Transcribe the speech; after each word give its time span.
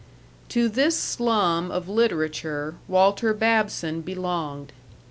To 0.49 0.67
this 0.67 0.99
slum 0.99 1.69
of 1.69 1.87
literature 1.87 2.73
Walter 2.87 3.35
Babson 3.35 4.01
belonged. 4.01 4.71